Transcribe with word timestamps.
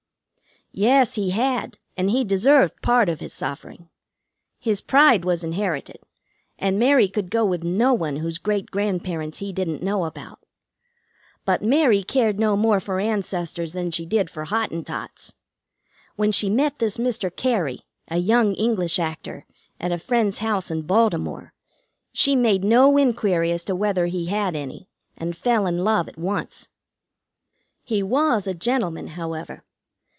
"Yes, 0.73 1.15
he 1.15 1.31
had, 1.31 1.77
and 1.97 2.09
he 2.09 2.23
deserved 2.23 2.81
part 2.81 3.09
of 3.09 3.19
his 3.19 3.33
suffering. 3.33 3.89
His 4.57 4.79
pride 4.79 5.25
was 5.25 5.43
inherited, 5.43 5.97
and 6.57 6.79
Mary 6.79 7.09
could 7.09 7.29
go 7.29 7.43
with 7.43 7.61
no 7.61 7.93
one 7.93 8.15
whose 8.15 8.37
great 8.37 8.71
grandparents 8.71 9.39
he 9.39 9.51
didn't 9.51 9.83
know 9.83 10.05
about. 10.05 10.39
But 11.43 11.61
Mary 11.61 12.03
cared 12.03 12.39
no 12.39 12.55
more 12.55 12.79
for 12.79 13.01
ancestors 13.01 13.73
than 13.73 13.91
she 13.91 14.05
did 14.05 14.29
for 14.29 14.45
Hottentots. 14.45 15.35
When 16.15 16.31
she 16.31 16.49
met 16.49 16.79
this 16.79 16.97
Mr. 16.97 17.29
Cary, 17.35 17.81
a 18.07 18.19
young 18.19 18.53
English 18.55 18.97
actor, 18.97 19.45
at 19.77 19.91
a 19.91 19.99
friend's 19.99 20.37
house 20.37 20.71
in 20.71 20.83
Baltimore, 20.83 21.53
she 22.13 22.33
made 22.33 22.63
no 22.63 22.95
inquiry 22.95 23.51
as 23.51 23.65
to 23.65 23.75
whether 23.75 24.05
he 24.05 24.27
had 24.27 24.55
any, 24.55 24.87
and 25.17 25.35
fell 25.35 25.67
in 25.67 25.83
love 25.83 26.07
at 26.07 26.17
once. 26.17 26.69
He 27.85 28.01
was 28.01 28.47
a 28.47 28.53
gentleman, 28.53 29.07
however. 29.07 29.65